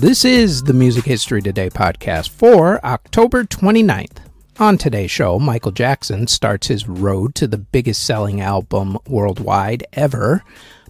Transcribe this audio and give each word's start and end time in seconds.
This 0.00 0.24
is 0.24 0.62
the 0.62 0.72
Music 0.72 1.04
History 1.04 1.42
Today 1.42 1.68
podcast 1.68 2.30
for 2.30 2.82
October 2.82 3.44
29th. 3.44 4.16
On 4.58 4.78
today's 4.78 5.10
show, 5.10 5.38
Michael 5.38 5.72
Jackson 5.72 6.26
starts 6.26 6.68
his 6.68 6.88
road 6.88 7.34
to 7.34 7.46
the 7.46 7.58
biggest 7.58 8.02
selling 8.02 8.40
album 8.40 8.96
worldwide 9.06 9.84
ever. 9.92 10.42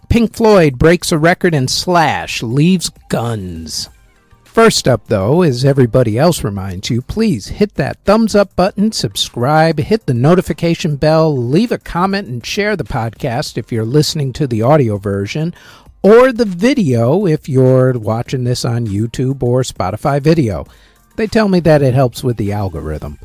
Pink 0.08 0.32
Floyd 0.32 0.78
breaks 0.78 1.10
a 1.10 1.18
record 1.18 1.56
and 1.56 1.68
Slash 1.68 2.40
leaves 2.40 2.92
guns. 3.08 3.88
First 4.44 4.88
up, 4.88 5.06
though, 5.06 5.42
as 5.42 5.64
everybody 5.64 6.18
else 6.18 6.42
reminds 6.42 6.90
you, 6.90 7.02
please 7.02 7.46
hit 7.46 7.74
that 7.74 8.04
thumbs 8.04 8.34
up 8.34 8.54
button, 8.56 8.90
subscribe, 8.90 9.78
hit 9.78 10.06
the 10.06 10.14
notification 10.14 10.96
bell, 10.96 11.36
leave 11.36 11.70
a 11.70 11.78
comment, 11.78 12.26
and 12.26 12.44
share 12.44 12.74
the 12.74 12.82
podcast 12.82 13.56
if 13.56 13.70
you're 13.70 13.84
listening 13.84 14.32
to 14.32 14.48
the 14.48 14.62
audio 14.62 14.98
version, 14.98 15.54
or 16.02 16.32
the 16.32 16.44
video 16.44 17.26
if 17.26 17.48
you're 17.48 17.98
watching 17.98 18.44
this 18.44 18.64
on 18.64 18.86
YouTube 18.86 19.42
or 19.42 19.62
Spotify 19.62 20.20
video. 20.20 20.66
They 21.16 21.26
tell 21.26 21.48
me 21.48 21.60
that 21.60 21.82
it 21.82 21.94
helps 21.94 22.24
with 22.24 22.36
the 22.36 22.52
algorithm. 22.52 23.18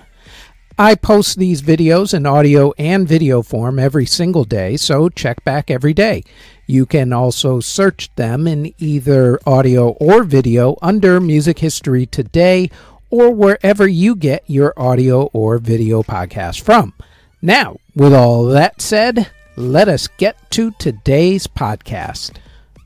I 0.77 0.95
post 0.95 1.37
these 1.37 1.61
videos 1.61 2.13
in 2.13 2.25
audio 2.25 2.73
and 2.77 3.07
video 3.07 3.41
form 3.41 3.79
every 3.79 4.05
single 4.05 4.43
day, 4.43 4.75
so 4.75 5.07
check 5.07 5.41
back 5.45 5.71
every 5.71 5.93
day. 5.93 6.25
You 6.67 6.85
can 6.85 7.13
also 7.13 7.61
search 7.61 8.13
them 8.15 8.45
in 8.45 8.73
either 8.77 9.39
audio 9.47 9.91
or 9.91 10.23
video 10.23 10.75
under 10.81 11.21
Music 11.21 11.59
History 11.59 12.05
Today 12.05 12.69
or 13.09 13.31
wherever 13.31 13.87
you 13.87 14.15
get 14.15 14.43
your 14.47 14.73
audio 14.75 15.27
or 15.31 15.59
video 15.59 16.03
podcast 16.03 16.61
from. 16.61 16.93
Now, 17.41 17.77
with 17.95 18.13
all 18.13 18.43
that 18.47 18.81
said, 18.81 19.31
let 19.55 19.87
us 19.87 20.09
get 20.17 20.51
to 20.51 20.71
today's 20.71 21.47
podcast. 21.47 22.37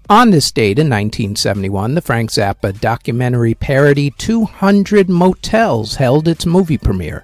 On 0.09 0.31
this 0.31 0.51
date 0.51 0.79
in 0.79 0.89
1971, 0.89 1.93
the 1.93 2.02
Frank 2.02 2.31
Zappa 2.31 2.79
documentary 2.79 3.53
parody 3.53 4.09
200 4.17 5.07
Motels 5.07 5.97
held 5.97 6.27
its 6.27 6.47
movie 6.47 6.79
premiere. 6.79 7.23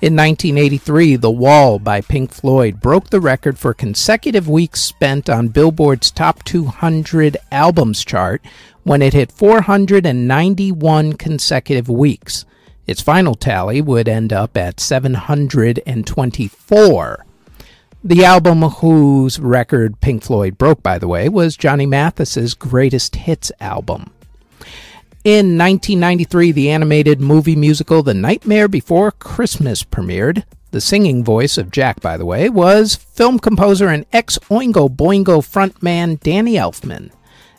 In 0.00 0.16
1983, 0.16 1.16
The 1.16 1.30
Wall 1.30 1.78
by 1.78 2.00
Pink 2.00 2.32
Floyd 2.32 2.80
broke 2.80 3.10
the 3.10 3.20
record 3.20 3.58
for 3.58 3.74
consecutive 3.74 4.48
weeks 4.48 4.80
spent 4.80 5.28
on 5.28 5.48
Billboard's 5.48 6.10
Top 6.10 6.42
200 6.44 7.36
Albums 7.52 8.02
chart 8.02 8.40
when 8.82 9.02
it 9.02 9.12
hit 9.12 9.30
491 9.30 11.12
consecutive 11.18 11.90
weeks. 11.90 12.46
Its 12.86 13.02
final 13.02 13.34
tally 13.34 13.82
would 13.82 14.08
end 14.08 14.32
up 14.32 14.56
at 14.56 14.80
724. 14.80 17.25
The 18.06 18.24
album 18.24 18.62
whose 18.62 19.40
record 19.40 20.00
Pink 20.00 20.22
Floyd 20.22 20.56
broke, 20.56 20.80
by 20.80 20.96
the 20.96 21.08
way, 21.08 21.28
was 21.28 21.56
Johnny 21.56 21.86
Mathis's 21.86 22.54
greatest 22.54 23.16
hits 23.16 23.50
album. 23.58 24.12
In 25.24 25.58
1993, 25.58 26.52
the 26.52 26.70
animated 26.70 27.20
movie 27.20 27.56
musical 27.56 28.04
The 28.04 28.14
Nightmare 28.14 28.68
Before 28.68 29.10
Christmas 29.10 29.82
premiered. 29.82 30.44
The 30.70 30.80
singing 30.80 31.24
voice 31.24 31.58
of 31.58 31.72
Jack, 31.72 32.00
by 32.00 32.16
the 32.16 32.24
way, 32.24 32.48
was 32.48 32.94
film 32.94 33.40
composer 33.40 33.88
and 33.88 34.06
ex 34.12 34.38
Oingo 34.50 34.88
Boingo 34.88 35.42
frontman 35.42 36.20
Danny 36.20 36.52
Elfman. 36.52 37.10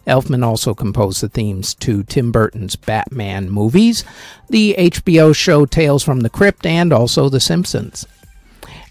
Elfman 0.07 0.45
also 0.45 0.73
composed 0.73 1.19
the 1.19 1.27
themes 1.27 1.75
to 1.75 2.03
Tim 2.03 2.31
Burton's 2.31 2.77
Batman 2.77 3.49
movies, 3.49 4.05
the 4.49 4.75
HBO 4.77 5.35
show 5.35 5.65
Tales 5.65 6.03
from 6.03 6.21
the 6.21 6.29
Crypt, 6.29 6.65
and 6.65 6.93
also 6.93 7.27
The 7.27 7.41
Simpsons. 7.41 8.07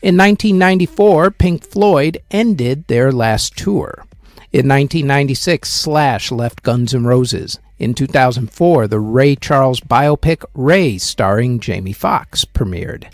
In 0.07 0.17
1994, 0.17 1.33
Pink 1.33 1.65
Floyd 1.65 2.23
ended 2.31 2.87
their 2.87 3.11
last 3.11 3.57
tour. 3.59 4.05
In 4.53 4.69
1996, 4.69 5.69
Slash 5.69 6.31
left 6.31 6.63
Guns 6.63 6.95
N' 6.95 7.07
Roses. 7.07 7.59
In 7.81 7.93
2004, 7.93 8.87
the 8.87 9.01
Ray 9.01 9.35
Charles 9.35 9.81
biopic 9.81 10.45
Ray, 10.55 10.98
starring 10.98 11.58
Jamie 11.58 11.92
Foxx, 11.92 12.45
premiered. 12.45 13.07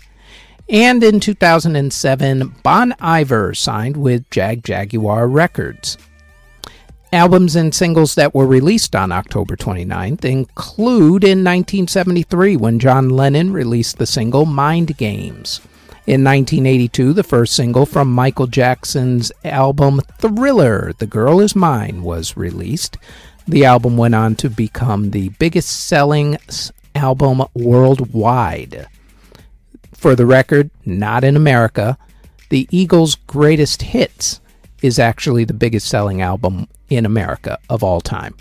And 0.69 1.03
in 1.03 1.19
2007, 1.19 2.57
Bon 2.61 2.93
Iver 2.99 3.55
signed 3.55 3.97
with 3.97 4.29
Jagjaguwar 4.29 5.33
Records. 5.33 5.97
Albums 7.11 7.55
and 7.55 7.73
singles 7.73 8.13
that 8.13 8.35
were 8.35 8.45
released 8.45 8.95
on 8.95 9.11
October 9.11 9.55
29th 9.55 10.25
include 10.25 11.23
in 11.23 11.39
1973 11.43 12.55
when 12.55 12.77
John 12.77 13.09
Lennon 13.09 13.51
released 13.51 13.97
the 13.97 14.05
single 14.05 14.45
Mind 14.45 14.95
Games. 14.95 15.59
In 16.05 16.21
1982, 16.25 17.13
the 17.13 17.23
first 17.23 17.55
single 17.55 17.85
from 17.85 18.11
Michael 18.11 18.45
Jackson's 18.45 19.31
album 19.45 20.01
Thriller, 20.17 20.91
The 20.97 21.07
Girl 21.07 21.39
Is 21.39 21.55
Mine, 21.55 22.03
was 22.03 22.35
released. 22.35 22.97
The 23.47 23.63
album 23.63 23.95
went 23.95 24.13
on 24.13 24.35
to 24.35 24.49
become 24.49 25.11
the 25.11 25.29
biggest 25.29 25.85
selling 25.85 26.37
album 26.93 27.43
worldwide. 27.53 28.87
For 29.93 30.13
the 30.13 30.25
record, 30.25 30.71
not 30.85 31.23
in 31.23 31.37
America, 31.37 31.97
the 32.49 32.67
Eagles' 32.69 33.15
greatest 33.15 33.83
hits 33.83 34.41
is 34.81 34.99
actually 34.99 35.45
the 35.45 35.53
biggest 35.53 35.87
selling 35.87 36.21
album 36.21 36.67
in 36.89 37.05
America 37.05 37.57
of 37.69 37.81
all 37.81 38.01
time. 38.01 38.35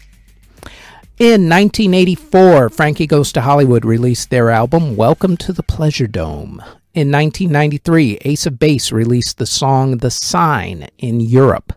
In 1.20 1.48
1984, 1.48 2.70
Frankie 2.70 3.06
Goes 3.06 3.30
to 3.34 3.42
Hollywood 3.42 3.84
released 3.84 4.30
their 4.30 4.50
album 4.50 4.96
Welcome 4.96 5.36
to 5.36 5.52
the 5.52 5.62
Pleasuredome. 5.62 6.60
In 6.94 7.10
1993, 7.10 8.18
Ace 8.20 8.44
of 8.44 8.58
Base 8.58 8.92
released 8.92 9.38
the 9.38 9.46
song 9.46 9.96
The 9.96 10.10
Sign 10.10 10.88
in 10.98 11.20
Europe. 11.20 11.72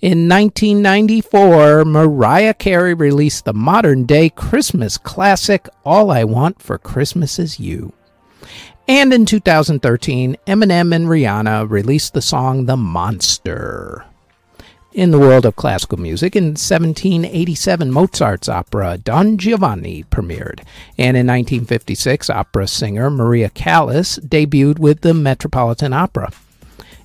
In 0.00 0.28
1994, 0.28 1.84
Mariah 1.84 2.54
Carey 2.54 2.94
released 2.94 3.44
the 3.44 3.52
modern 3.52 4.04
day 4.04 4.28
Christmas 4.30 4.98
classic 4.98 5.68
All 5.84 6.12
I 6.12 6.22
Want 6.22 6.62
for 6.62 6.78
Christmas 6.78 7.40
Is 7.40 7.58
You. 7.58 7.92
And 8.86 9.12
in 9.12 9.26
2013, 9.26 10.36
Eminem 10.46 10.94
and 10.94 11.06
Rihanna 11.06 11.68
released 11.68 12.14
the 12.14 12.22
song 12.22 12.66
The 12.66 12.76
Monster. 12.76 14.06
In 14.94 15.10
the 15.10 15.18
world 15.18 15.46
of 15.46 15.56
classical 15.56 15.98
music, 15.98 16.36
in 16.36 16.48
1787, 16.48 17.90
Mozart's 17.90 18.46
opera 18.46 18.98
Don 18.98 19.38
Giovanni 19.38 20.04
premiered, 20.04 20.60
and 20.98 21.16
in 21.16 21.26
1956, 21.26 22.28
opera 22.28 22.66
singer 22.66 23.08
Maria 23.08 23.48
Callas 23.48 24.18
debuted 24.18 24.78
with 24.78 25.00
the 25.00 25.14
Metropolitan 25.14 25.94
Opera. 25.94 26.30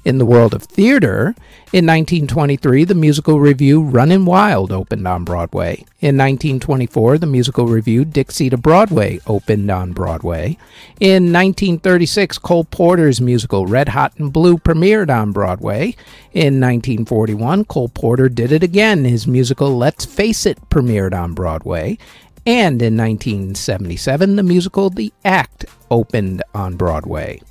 In 0.07 0.19
the 0.19 0.25
world 0.25 0.53
of 0.53 0.63
theater, 0.63 1.35
in 1.73 1.85
1923, 1.85 2.85
the 2.85 2.95
musical 2.95 3.41
revue 3.41 3.81
Runnin' 3.81 4.23
Wild 4.23 4.71
opened 4.71 5.05
on 5.05 5.25
Broadway. 5.25 5.83
In 5.99 6.15
1924, 6.15 7.17
the 7.17 7.25
musical 7.25 7.67
revue 7.67 8.05
Dixie 8.05 8.49
to 8.49 8.55
Broadway 8.55 9.19
opened 9.27 9.69
on 9.69 9.91
Broadway. 9.91 10.57
In 11.01 11.33
1936, 11.33 12.37
Cole 12.37 12.63
Porter's 12.63 13.19
musical 13.19 13.65
Red 13.65 13.89
Hot 13.89 14.17
and 14.17 14.31
Blue 14.31 14.57
premiered 14.57 15.09
on 15.09 15.33
Broadway. 15.33 15.87
In 16.31 16.61
1941, 16.61 17.65
Cole 17.65 17.89
Porter 17.89 18.29
did 18.29 18.53
it 18.53 18.63
again. 18.63 19.03
His 19.03 19.27
musical 19.27 19.77
Let's 19.77 20.05
Face 20.05 20.45
It 20.45 20.69
premiered 20.69 21.13
on 21.13 21.33
Broadway. 21.33 21.97
And 22.45 22.81
in 22.81 22.95
1977, 22.95 24.37
the 24.37 24.43
musical 24.43 24.89
The 24.89 25.11
Act 25.25 25.65
opened 25.91 26.43
on 26.55 26.77
Broadway. 26.77 27.41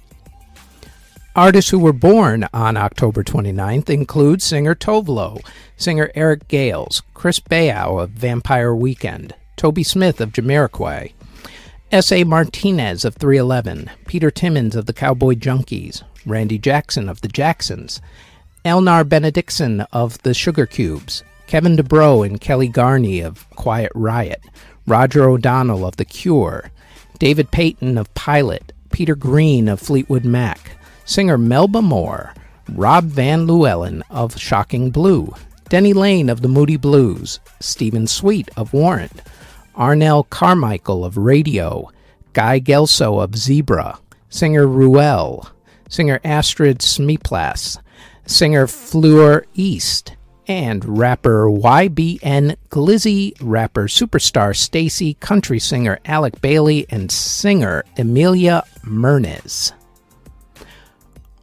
Artists 1.36 1.70
who 1.70 1.78
were 1.78 1.92
born 1.92 2.48
on 2.54 2.78
October 2.78 3.22
29th 3.22 3.90
include 3.90 4.40
singer 4.40 4.74
Tove 4.74 5.06
Lo, 5.06 5.40
singer 5.76 6.10
Eric 6.14 6.48
Gales, 6.48 7.02
Chris 7.12 7.40
Baio 7.40 8.02
of 8.02 8.08
Vampire 8.08 8.74
Weekend, 8.74 9.34
Toby 9.54 9.82
Smith 9.82 10.18
of 10.22 10.32
Jamiroquai, 10.32 11.12
S.A. 11.92 12.24
Martinez 12.24 13.04
of 13.04 13.16
311, 13.16 13.90
Peter 14.06 14.30
Timmins 14.30 14.74
of 14.74 14.86
the 14.86 14.94
Cowboy 14.94 15.34
Junkies, 15.34 16.02
Randy 16.24 16.56
Jackson 16.56 17.06
of 17.06 17.20
the 17.20 17.28
Jacksons, 17.28 18.00
Einar 18.64 19.04
Benediktsson 19.04 19.86
of 19.92 20.16
the 20.22 20.32
Sugarcubes, 20.32 21.22
Kevin 21.46 21.76
DuBrow 21.76 22.24
and 22.24 22.40
Kelly 22.40 22.70
Garni 22.70 23.20
of 23.22 23.46
Quiet 23.50 23.92
Riot, 23.94 24.42
Roger 24.86 25.28
O'Donnell 25.28 25.84
of 25.84 25.96
The 25.96 26.06
Cure, 26.06 26.70
David 27.18 27.50
Paton 27.50 27.98
of 27.98 28.14
Pilot, 28.14 28.72
Peter 28.90 29.14
Green 29.14 29.68
of 29.68 29.80
Fleetwood 29.80 30.24
Mac, 30.24 30.78
singer 31.06 31.38
Melba 31.38 31.80
Moore, 31.80 32.34
Rob 32.72 33.04
Van 33.04 33.46
Leeuwen 33.46 34.02
of 34.10 34.38
Shocking 34.38 34.90
Blue, 34.90 35.32
Denny 35.68 35.92
Laine 35.92 36.28
of 36.28 36.42
the 36.42 36.48
Moody 36.48 36.76
Blues, 36.76 37.40
Stephen 37.60 38.06
Sweet 38.06 38.50
of 38.56 38.72
Warrant, 38.72 39.22
Arnell 39.76 40.28
Carmichael 40.28 41.04
of 41.04 41.16
Radio, 41.16 41.90
Guy 42.32 42.60
Gelso 42.60 43.22
of 43.22 43.36
Zebra, 43.36 43.98
singer 44.28 44.66
Ruel, 44.66 45.48
singer 45.88 46.20
Astrid 46.24 46.80
Smeplass, 46.80 47.78
singer 48.26 48.66
Fleur 48.66 49.44
East, 49.54 50.16
and 50.48 50.98
rapper 50.98 51.46
YBN 51.46 52.56
Glizzy, 52.68 53.32
rapper 53.40 53.86
superstar 53.86 54.54
Stacy, 54.56 55.14
country 55.14 55.58
singer 55.58 55.98
Alec 56.04 56.40
Bailey, 56.40 56.86
and 56.90 57.10
singer 57.10 57.84
Emilia 57.96 58.64
Mernes. 58.82 59.72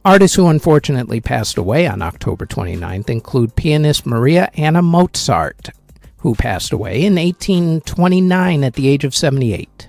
Artists 0.06 0.36
who 0.36 0.48
unfortunately 0.48 1.18
passed 1.18 1.56
away 1.56 1.86
on 1.86 2.02
October 2.02 2.44
29th 2.44 3.08
include 3.08 3.56
pianist 3.56 4.04
Maria 4.04 4.50
Anna 4.52 4.82
Mozart, 4.82 5.70
who 6.18 6.34
passed 6.34 6.74
away 6.74 7.06
in 7.06 7.14
1829 7.14 8.64
at 8.64 8.74
the 8.74 8.86
age 8.86 9.04
of 9.04 9.14
78. 9.14 9.88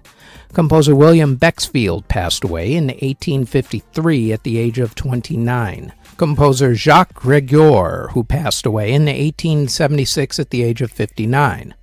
Composer 0.53 0.95
William 0.95 1.35
Bexfield 1.35 2.07
passed 2.07 2.45
away 2.45 2.75
in 2.75 2.85
1853 2.85 4.31
at 4.31 4.43
the 4.43 4.57
age 4.57 4.79
of 4.79 4.95
29. 4.95 5.91
Composer 6.15 6.73
Jacques 6.75 7.13
Gregoire, 7.13 8.07
who 8.13 8.23
passed 8.23 8.65
away 8.65 8.93
in 8.93 9.07
1876 9.07 10.39
at 10.39 10.49
the 10.49 10.63
age 10.63 10.81
of 10.81 10.89
59. 10.91 11.75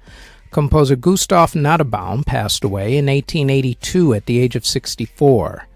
Composer 0.50 0.96
Gustav 0.96 1.52
Nottebohm 1.52 2.24
passed 2.24 2.64
away 2.64 2.96
in 2.96 3.08
1882 3.08 4.14
at 4.14 4.24
the 4.24 4.38
age 4.38 4.56
of 4.56 4.64
64. 4.64 5.68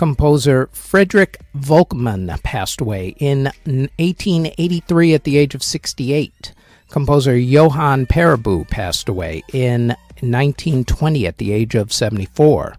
Composer 0.00 0.70
Frederick 0.72 1.36
Volkmann 1.54 2.42
passed 2.42 2.80
away 2.80 3.14
in 3.18 3.44
1883 3.66 5.12
at 5.12 5.24
the 5.24 5.36
age 5.36 5.54
of 5.54 5.62
68. 5.62 6.54
Composer 6.88 7.36
Johann 7.36 8.06
Paribu 8.06 8.66
passed 8.70 9.10
away 9.10 9.42
in 9.52 9.88
1920 10.22 11.26
at 11.26 11.36
the 11.36 11.52
age 11.52 11.74
of 11.74 11.92
74. 11.92 12.76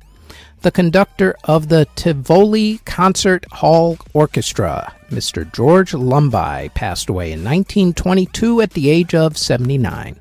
The 0.62 0.72
conductor 0.72 1.36
of 1.44 1.70
the 1.70 1.86
Tivoli 1.94 2.80
Concert 2.86 3.46
Hall 3.52 4.00
Orchestra, 4.14 4.92
Mr. 5.12 5.54
George 5.54 5.92
Lumbye, 5.92 6.74
passed 6.74 7.08
away 7.08 7.32
in 7.34 7.44
1922 7.44 8.62
at 8.62 8.72
the 8.72 8.90
age 8.90 9.14
of 9.14 9.38
79. 9.38 10.18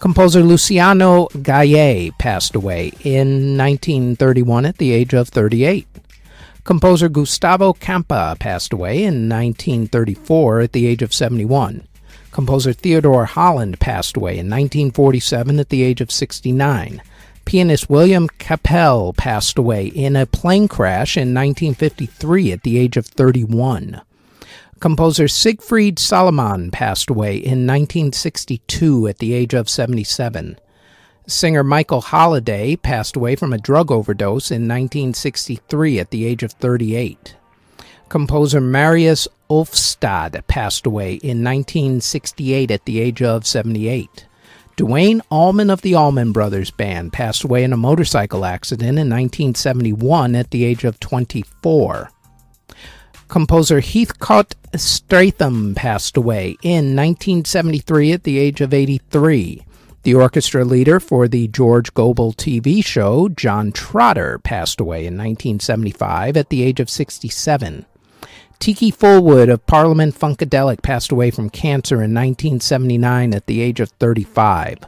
Composer 0.00 0.42
Luciano 0.42 1.28
Gaye 1.42 2.10
passed 2.18 2.54
away 2.54 2.88
in 3.04 3.56
1931 3.56 4.66
at 4.66 4.76
the 4.76 4.92
age 4.92 5.14
of 5.14 5.30
38. 5.30 5.86
Composer 6.70 7.08
Gustavo 7.08 7.72
Campa 7.72 8.38
passed 8.38 8.72
away 8.72 8.98
in 8.98 9.28
1934 9.28 10.60
at 10.60 10.72
the 10.72 10.86
age 10.86 11.02
of 11.02 11.12
71. 11.12 11.82
Composer 12.30 12.72
Theodore 12.72 13.24
Holland 13.24 13.80
passed 13.80 14.16
away 14.16 14.34
in 14.34 14.46
1947 14.46 15.58
at 15.58 15.68
the 15.68 15.82
age 15.82 16.00
of 16.00 16.12
69. 16.12 17.02
Pianist 17.44 17.90
William 17.90 18.28
Kapell 18.38 19.16
passed 19.16 19.58
away 19.58 19.86
in 19.86 20.14
a 20.14 20.26
plane 20.26 20.68
crash 20.68 21.16
in 21.16 21.34
1953 21.34 22.52
at 22.52 22.62
the 22.62 22.78
age 22.78 22.96
of 22.96 23.04
31. 23.04 24.02
Composer 24.78 25.26
Siegfried 25.26 25.98
Salomon 25.98 26.70
passed 26.70 27.10
away 27.10 27.34
in 27.34 27.66
1962 27.66 29.08
at 29.08 29.18
the 29.18 29.32
age 29.32 29.54
of 29.54 29.68
77. 29.68 30.56
Singer 31.30 31.62
Michael 31.62 32.00
Holliday 32.00 32.76
passed 32.76 33.16
away 33.16 33.36
from 33.36 33.52
a 33.52 33.58
drug 33.58 33.90
overdose 33.90 34.50
in 34.50 34.62
1963 34.62 36.00
at 36.00 36.10
the 36.10 36.26
age 36.26 36.42
of 36.42 36.52
38. 36.52 37.36
Composer 38.08 38.60
Marius 38.60 39.28
Ulfstad 39.48 40.46
passed 40.48 40.86
away 40.86 41.14
in 41.14 41.44
1968 41.44 42.70
at 42.70 42.84
the 42.84 43.00
age 43.00 43.22
of 43.22 43.46
78. 43.46 44.26
Duane 44.76 45.22
Allman 45.30 45.70
of 45.70 45.82
the 45.82 45.94
Allman 45.94 46.32
Brothers 46.32 46.70
Band 46.70 47.12
passed 47.12 47.44
away 47.44 47.62
in 47.62 47.72
a 47.72 47.76
motorcycle 47.76 48.44
accident 48.44 48.98
in 48.98 49.08
1971 49.08 50.34
at 50.34 50.50
the 50.50 50.64
age 50.64 50.84
of 50.84 50.98
24. 50.98 52.10
Composer 53.28 53.80
Heathcote 53.80 54.56
Statham 54.74 55.74
passed 55.76 56.16
away 56.16 56.56
in 56.62 56.96
1973 56.96 58.12
at 58.12 58.24
the 58.24 58.38
age 58.38 58.60
of 58.60 58.74
83. 58.74 59.64
The 60.02 60.14
orchestra 60.14 60.64
leader 60.64 60.98
for 60.98 61.28
the 61.28 61.48
George 61.48 61.92
Gobel 61.92 62.32
TV 62.32 62.82
show, 62.82 63.28
John 63.28 63.70
Trotter, 63.70 64.38
passed 64.38 64.80
away 64.80 65.00
in 65.00 65.14
1975 65.18 66.38
at 66.38 66.48
the 66.48 66.62
age 66.62 66.80
of 66.80 66.88
67. 66.88 67.84
Tiki 68.58 68.90
Fulwood 68.90 69.52
of 69.52 69.66
Parliament 69.66 70.18
Funkadelic 70.18 70.82
passed 70.82 71.12
away 71.12 71.30
from 71.30 71.50
cancer 71.50 71.96
in 71.96 72.14
1979 72.14 73.34
at 73.34 73.46
the 73.46 73.60
age 73.60 73.78
of 73.78 73.90
35. 73.90 74.78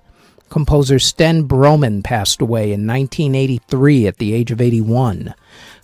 Composer 0.48 0.98
Sten 0.98 1.46
Broman 1.46 2.02
passed 2.02 2.40
away 2.40 2.72
in 2.72 2.86
1983 2.86 4.06
at 4.06 4.16
the 4.16 4.32
age 4.32 4.50
of 4.50 4.62
81. 4.62 5.34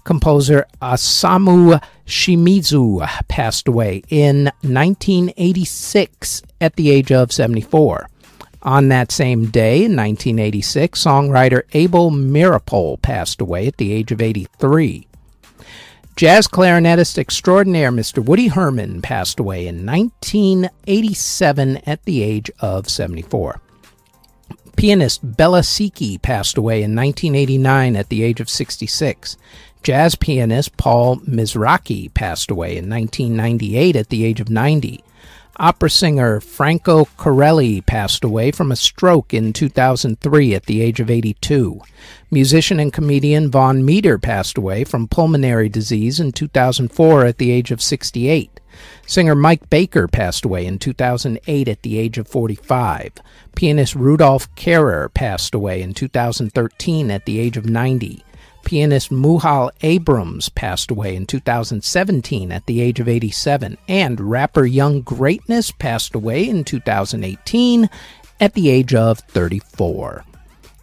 Composer 0.04 0.66
Osamu 0.80 1.82
Shimizu 2.06 3.06
passed 3.28 3.68
away 3.68 4.02
in 4.08 4.44
1986 4.62 6.42
at 6.62 6.76
the 6.76 6.90
age 6.90 7.12
of 7.12 7.30
74. 7.30 8.08
On 8.62 8.88
that 8.88 9.12
same 9.12 9.46
day, 9.46 9.84
in 9.84 9.94
1986, 9.96 11.02
songwriter 11.02 11.62
Abel 11.72 12.10
Meeropol 12.10 13.00
passed 13.00 13.40
away 13.40 13.68
at 13.68 13.76
the 13.76 13.92
age 13.92 14.10
of 14.10 14.20
83. 14.20 15.06
Jazz 16.16 16.48
clarinetist 16.48 17.16
extraordinaire 17.16 17.92
Mr. 17.92 18.24
Woody 18.24 18.48
Herman 18.48 19.00
passed 19.00 19.38
away 19.38 19.68
in 19.68 19.86
1987 19.86 21.76
at 21.86 22.02
the 22.04 22.24
age 22.24 22.50
of 22.58 22.90
74. 22.90 23.60
Pianist 24.76 25.36
Bela 25.36 25.60
Siki 25.60 26.20
passed 26.20 26.58
away 26.58 26.82
in 26.82 26.96
1989 26.96 27.94
at 27.94 28.08
the 28.08 28.24
age 28.24 28.40
of 28.40 28.50
66. 28.50 29.36
Jazz 29.84 30.16
pianist 30.16 30.76
Paul 30.76 31.18
Mizrachi 31.20 32.12
passed 32.14 32.50
away 32.50 32.76
in 32.76 32.90
1998 32.90 33.94
at 33.94 34.08
the 34.08 34.24
age 34.24 34.40
of 34.40 34.50
90. 34.50 35.04
Opera 35.60 35.90
singer 35.90 36.40
Franco 36.40 37.06
Corelli 37.16 37.80
passed 37.80 38.22
away 38.22 38.52
from 38.52 38.70
a 38.70 38.76
stroke 38.76 39.34
in 39.34 39.52
2003 39.52 40.54
at 40.54 40.66
the 40.66 40.80
age 40.80 41.00
of 41.00 41.10
82. 41.10 41.80
Musician 42.30 42.78
and 42.78 42.92
comedian 42.92 43.50
Vaughn 43.50 43.84
Meader 43.84 44.18
passed 44.18 44.56
away 44.56 44.84
from 44.84 45.08
pulmonary 45.08 45.68
disease 45.68 46.20
in 46.20 46.30
2004 46.30 47.24
at 47.24 47.38
the 47.38 47.50
age 47.50 47.72
of 47.72 47.82
68. 47.82 48.60
Singer 49.04 49.34
Mike 49.34 49.68
Baker 49.68 50.06
passed 50.06 50.44
away 50.44 50.64
in 50.64 50.78
2008 50.78 51.66
at 51.66 51.82
the 51.82 51.98
age 51.98 52.18
of 52.18 52.28
45. 52.28 53.14
Pianist 53.56 53.96
Rudolf 53.96 54.54
Kehrer 54.54 55.12
passed 55.12 55.56
away 55.56 55.82
in 55.82 55.92
2013 55.92 57.10
at 57.10 57.26
the 57.26 57.40
age 57.40 57.56
of 57.56 57.66
90. 57.66 58.22
Pianist 58.68 59.10
Muhal 59.10 59.70
Abrams 59.80 60.50
passed 60.50 60.90
away 60.90 61.16
in 61.16 61.24
2017 61.24 62.52
at 62.52 62.66
the 62.66 62.82
age 62.82 63.00
of 63.00 63.08
87, 63.08 63.78
and 63.88 64.20
rapper 64.20 64.66
Young 64.66 65.00
Greatness 65.00 65.70
passed 65.70 66.14
away 66.14 66.46
in 66.46 66.64
2018 66.64 67.88
at 68.40 68.52
the 68.52 68.68
age 68.68 68.94
of 68.94 69.20
34. 69.20 70.22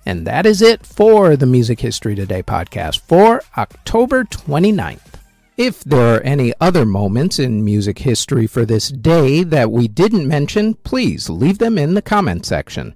And 0.04 0.26
that 0.26 0.48
is 0.48 0.64
it 0.64 0.84
for 0.84 1.36
the 1.36 1.46
Music 1.46 1.80
History 1.80 2.16
Today 2.16 2.42
podcast 2.42 3.02
for 3.02 3.44
October 3.56 4.24
29th. 4.24 5.20
If 5.56 5.84
there 5.84 6.16
are 6.16 6.22
any 6.22 6.54
other 6.60 6.88
moments 6.88 7.38
in 7.38 7.64
music 7.64 8.00
history 8.00 8.48
for 8.48 8.66
this 8.66 8.90
day 8.90 9.44
that 9.44 9.70
we 9.70 9.88
didn't 9.88 10.28
mention, 10.28 10.74
please 10.74 11.30
leave 11.30 11.60
them 11.60 11.78
in 11.78 11.94
the 11.94 12.02
comment 12.02 12.48
section. 12.48 12.96